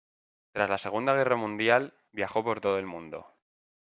[0.53, 3.35] Tras la Segunda Guerra Mundial, viajó por todo el mundo.